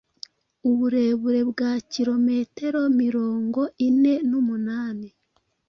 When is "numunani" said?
4.29-5.09